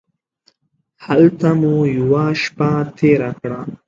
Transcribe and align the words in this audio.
هلته 1.05 1.49
مو 1.59 1.75
یوه 1.97 2.25
شپه 2.41 2.69
تېره 2.97 3.31
کړه. 3.39 3.59